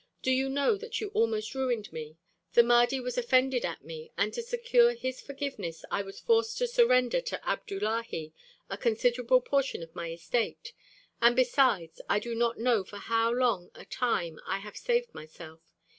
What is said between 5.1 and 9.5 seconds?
forgiveness I was forced to surrender to Abdullahi a considerable